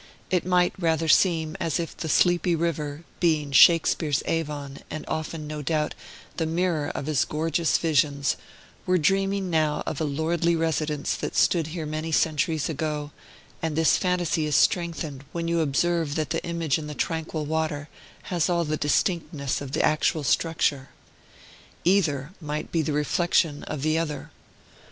It 0.31 0.47
might 0.47 0.73
rather 0.79 1.07
seem 1.07 1.55
as 1.59 1.79
if 1.79 1.95
the 1.95 2.09
sleepy 2.09 2.55
river 2.55 3.03
(being 3.19 3.51
Shakespeare's 3.51 4.23
Avon, 4.25 4.79
and 4.89 5.05
often, 5.07 5.45
no 5.45 5.61
doubt, 5.61 5.93
the 6.37 6.47
mirror 6.47 6.87
of 6.95 7.05
his 7.05 7.23
gorgeous 7.23 7.77
visions) 7.77 8.35
were 8.87 8.97
dreaming 8.97 9.51
now 9.51 9.83
of 9.85 10.01
a 10.01 10.03
lordly 10.03 10.55
residence 10.55 11.13
that 11.17 11.35
stood 11.35 11.67
here 11.67 11.85
many 11.85 12.11
centuries 12.11 12.67
ago; 12.67 13.11
and 13.61 13.75
this 13.75 13.95
fantasy 13.97 14.47
is 14.47 14.55
strengthened, 14.55 15.23
when 15.33 15.47
you 15.47 15.59
observe 15.59 16.15
that 16.15 16.31
the 16.31 16.43
image 16.43 16.79
in 16.79 16.87
the 16.87 16.95
tranquil 16.95 17.45
water 17.45 17.87
has 18.23 18.49
all 18.49 18.65
the 18.65 18.77
distinctness 18.77 19.61
of 19.61 19.73
the 19.73 19.85
actual 19.85 20.23
structure. 20.23 20.89
Either 21.83 22.31
might 22.41 22.71
be 22.71 22.81
the 22.81 22.91
reflection 22.91 23.63
of 23.65 23.83
the 23.83 23.99
other. 23.99 24.31